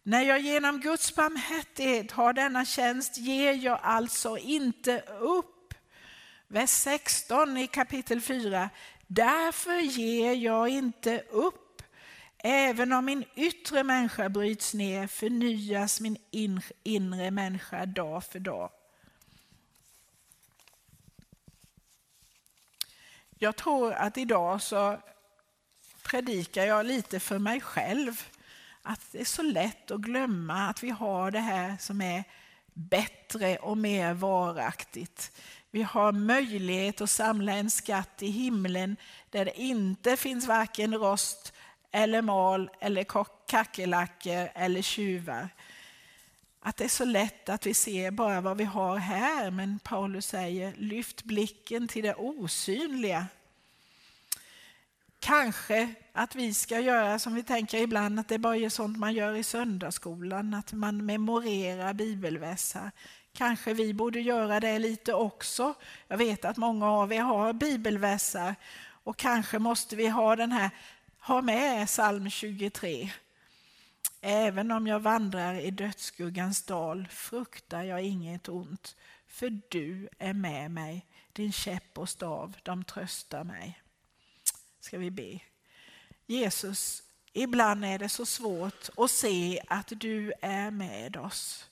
[0.03, 5.75] när jag genom Guds barmhärtighet har denna tjänst ger jag alltså inte upp.
[6.49, 8.71] Vers 16 i kapitel 4.
[9.07, 11.68] Därför ger jag inte upp.
[12.39, 16.17] Även om min yttre människa bryts ner förnyas min
[16.83, 18.71] inre människa dag för dag.
[23.39, 24.99] Jag tror att idag så
[26.03, 28.23] predikar jag lite för mig själv.
[28.83, 32.25] Att det är så lätt att glömma att vi har det här som är
[32.73, 35.33] bättre och mer varaktigt.
[35.71, 38.97] Vi har möjlighet att samla en skatt i himlen
[39.31, 41.53] där det inte finns varken rost
[41.91, 43.07] eller mal eller
[43.47, 45.49] kackerlackor eller tjuvar.
[46.61, 50.27] Att det är så lätt att vi ser bara vad vi har här, men Paulus
[50.27, 53.27] säger lyft blicken till det osynliga.
[55.21, 59.15] Kanske att vi ska göra som vi tänker ibland, att det bara är sånt man
[59.15, 62.91] gör i söndagsskolan, att man memorerar bibelvässar.
[63.33, 65.75] Kanske vi borde göra det lite också.
[66.09, 68.55] Jag vet att många av er har bibelvässar
[69.05, 70.71] och kanske måste vi ha den här,
[71.21, 73.11] ha med psalm 23.
[74.21, 78.97] Även om jag vandrar i dödsskuggans dal fruktar jag inget ont,
[79.27, 83.83] för du är med mig, din käpp och stav, de tröstar mig.
[84.81, 85.39] Ska vi be.
[86.27, 87.03] Jesus,
[87.33, 91.71] ibland är det så svårt att se att du är med oss.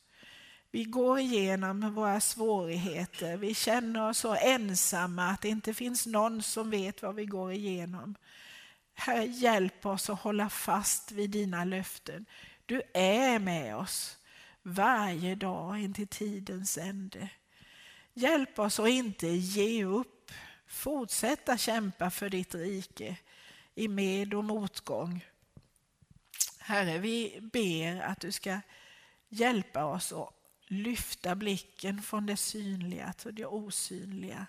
[0.71, 3.37] Vi går igenom våra svårigheter.
[3.37, 7.53] Vi känner oss så ensamma att det inte finns någon som vet vad vi går
[7.53, 8.15] igenom.
[8.99, 12.27] Herre, hjälp oss att hålla fast vid dina löften.
[12.67, 14.19] Du är med oss
[14.63, 17.29] varje dag in till tidens ände.
[18.15, 20.33] Hjälp oss att inte ge upp.
[20.67, 23.17] Fortsätta kämpa för ditt rike
[23.75, 25.25] i med och motgång.
[26.59, 28.61] Herre, vi ber att du ska
[29.29, 30.35] hjälpa oss att
[30.67, 34.47] lyfta blicken från det synliga till det osynliga.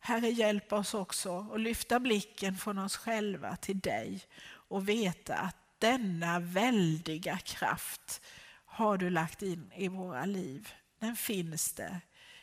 [0.00, 5.56] Herre, hjälp oss också att lyfta blicken från oss själva till dig och veta att
[5.78, 8.22] denna väldiga kraft
[8.64, 10.68] har du lagt in i våra liv.
[10.98, 12.00] Den finns där.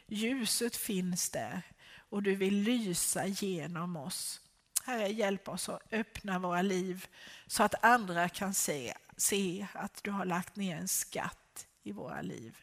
[0.08, 1.62] Ljuset finns där
[2.10, 4.42] och du vill lysa genom oss.
[4.86, 7.08] Herre, hjälp oss att öppna våra liv
[7.48, 12.22] så att andra kan se, se att du har lagt ner en skatt i våra
[12.22, 12.58] liv.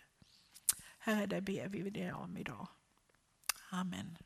[0.98, 2.68] Herre, det ber vi dig om idag.
[3.70, 4.18] Amen.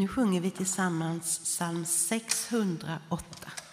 [0.00, 3.69] Nu sjunger vi tillsammans psalm 608.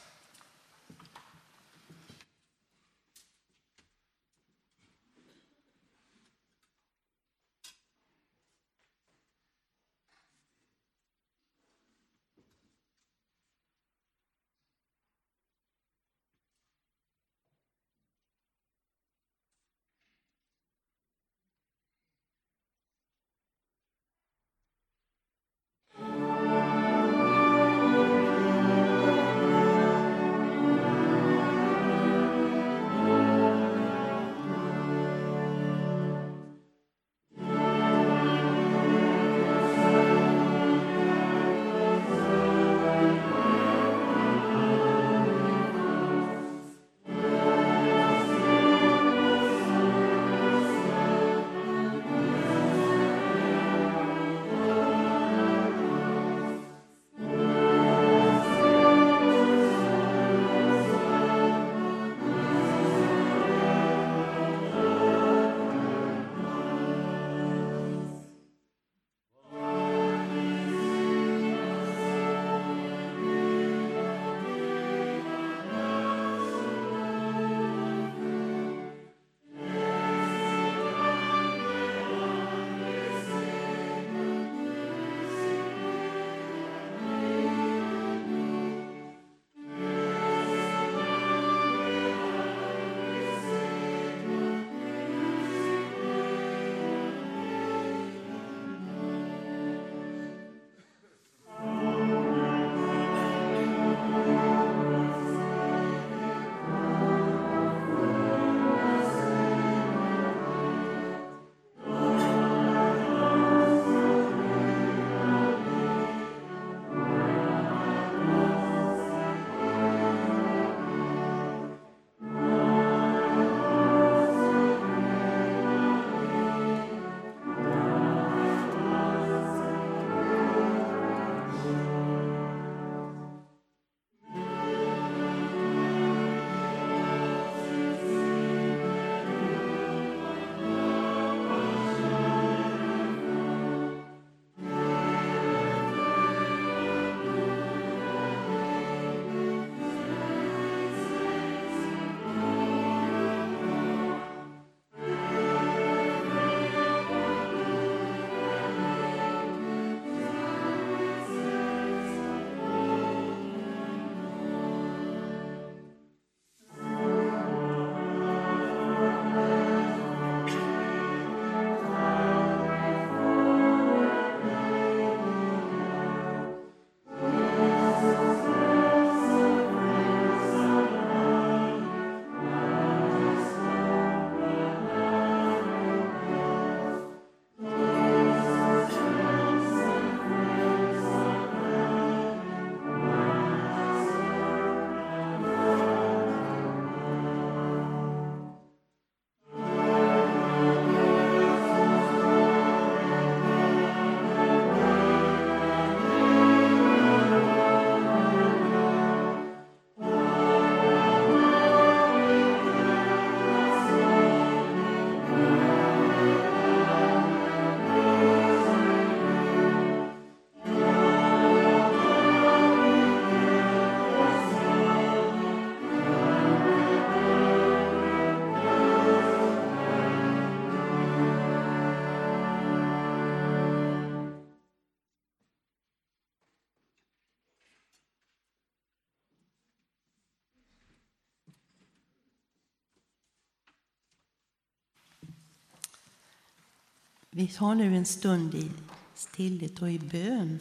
[247.37, 248.71] Vi har nu en stund i
[249.15, 250.59] stillhet och i bön.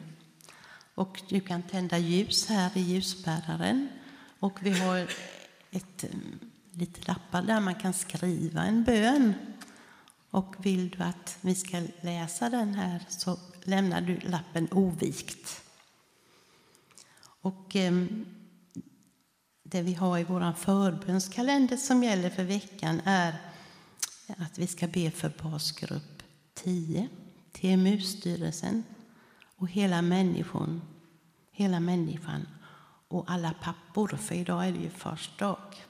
[0.95, 3.89] Och du kan tända ljus här i ljusbäraren.
[4.41, 4.99] Och vi har
[5.71, 6.11] ett, eh,
[6.73, 9.35] lite lappar där man kan skriva en bön.
[10.31, 15.63] Och vill du att vi ska läsa den här så lämnar du lappen ovikt.
[17.21, 18.05] Och eh,
[19.63, 23.35] det vi har i vår förbönskalender som gäller för veckan är
[24.27, 26.16] att vi ska be för basgrupp
[26.57, 27.09] 10,
[27.53, 28.85] TMU-styrelsen
[29.57, 30.83] och hela människan,
[31.53, 32.49] hela människan
[33.09, 35.87] och alla pappor, för idag är det ju fars dag.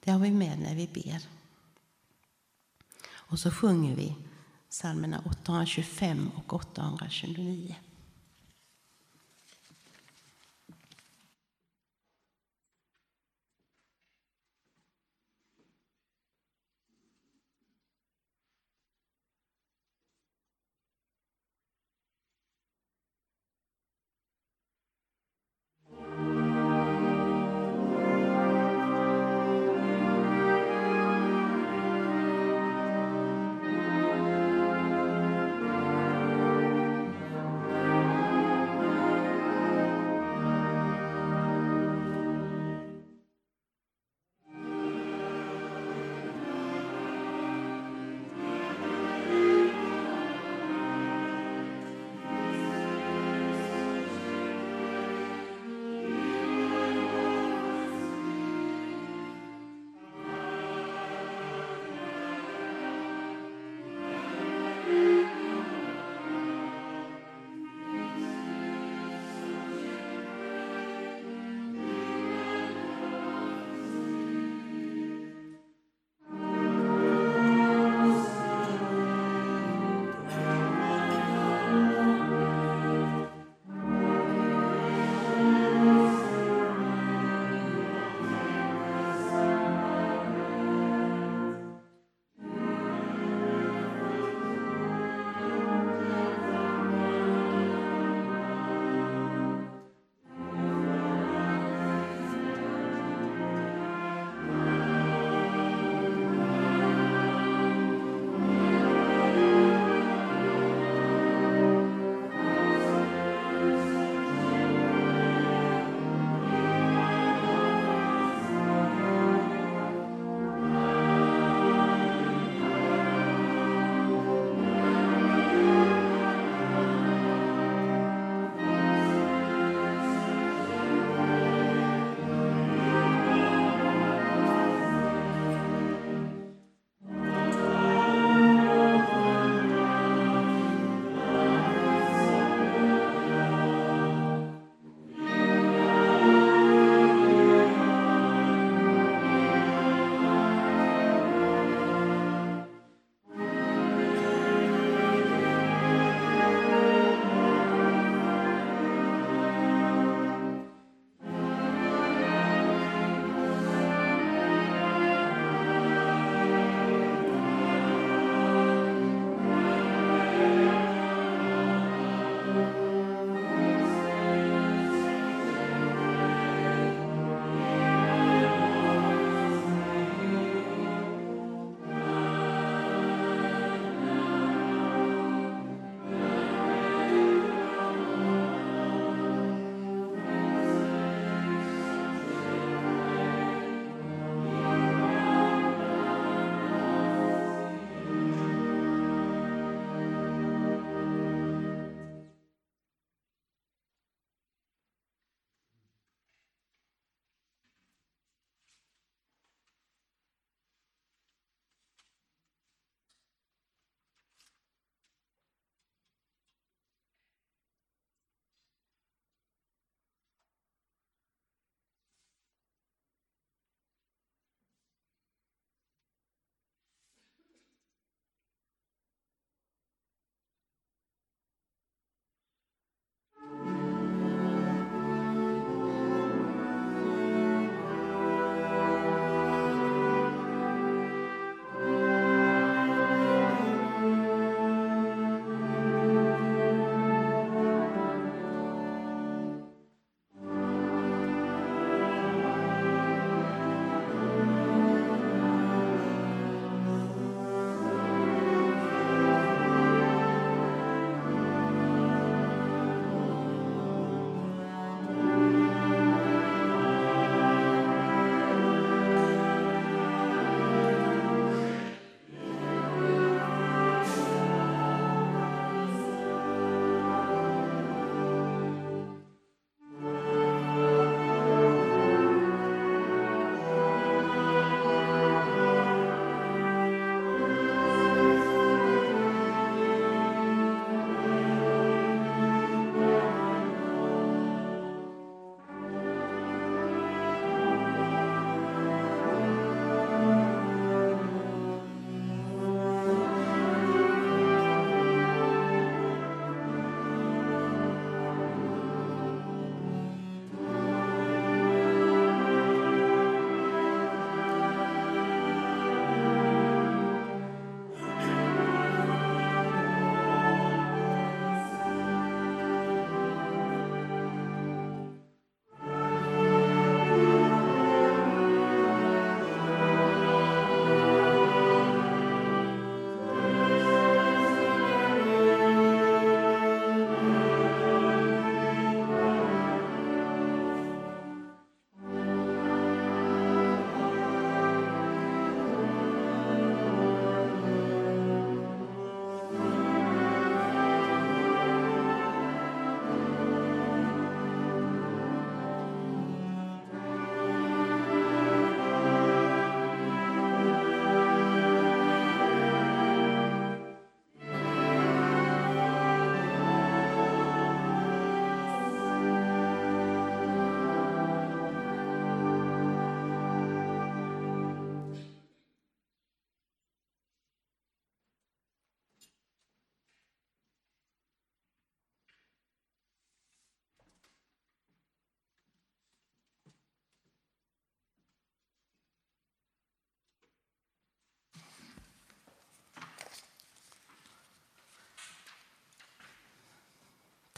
[0.00, 1.26] Det har vi med när vi ber.
[3.12, 4.16] Och så sjunger vi
[4.70, 7.74] psalmerna 825 och 829.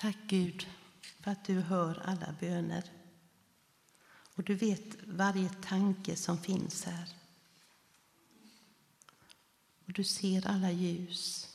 [0.02, 0.66] Tack Gud
[1.20, 2.84] för att du hör alla böner.
[4.34, 7.08] Och du vet varje tanke som finns här.
[9.86, 11.48] Och du ser alla ljus.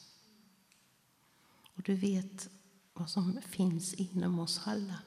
[1.75, 2.49] Och du vet
[2.93, 4.99] vad som finns inom oss alla.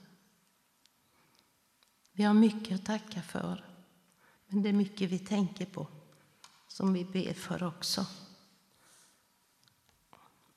[2.12, 3.64] Vi har mycket att tacka för,
[4.46, 5.86] men det är mycket vi tänker på
[6.68, 8.06] som vi ber för också.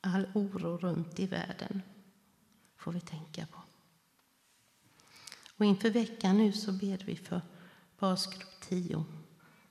[0.01, 1.81] All oro runt i världen
[2.83, 3.61] får vi tänka på.
[5.57, 7.41] Och inför veckan nu så ber vi för
[7.99, 9.05] basgrupp 10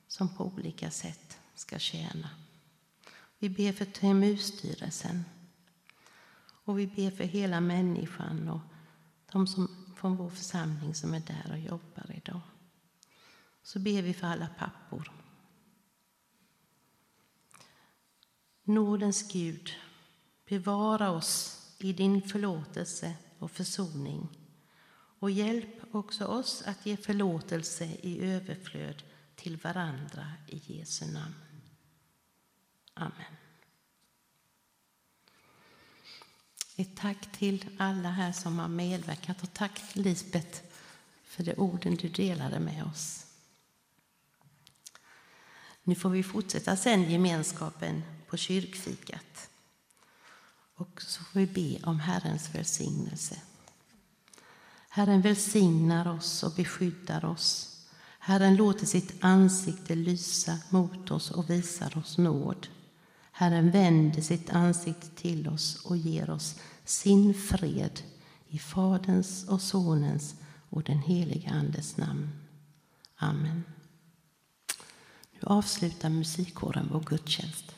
[0.06, 2.30] som på olika sätt ska tjäna.
[3.38, 5.24] Vi ber för TMU-styrelsen
[6.64, 8.60] och vi ber för hela människan och
[9.32, 12.40] de som, från vår församling som är där och jobbar idag.
[13.62, 15.12] Så ber vi för alla pappor.
[18.62, 19.70] Nådens Gud,
[20.44, 24.28] bevara oss i din förlåtelse och försoning
[25.18, 29.02] och hjälp också oss att ge förlåtelse i överflöd
[29.36, 31.34] till varandra i Jesu namn.
[32.94, 33.36] Amen.
[36.76, 40.62] Ett tack till alla här som har medverkat och tack Lisbeth
[41.24, 43.26] för de orden du delade med oss.
[45.82, 49.51] Nu får vi fortsätta sen gemenskapen på kyrkfikat.
[50.74, 53.36] Och så får vi be om Herrens välsignelse.
[54.88, 57.68] Herren välsignar oss och beskyddar oss.
[58.18, 62.68] Herren låter sitt ansikte lysa mot oss och visar oss nåd.
[63.32, 68.00] Herren vänder sitt ansikte till oss och ger oss sin fred
[68.48, 70.34] i Faderns och Sonens
[70.70, 72.30] och den helige Andes namn.
[73.16, 73.64] Amen.
[75.32, 77.74] Nu avslutar musikkåren vår gudstjänst.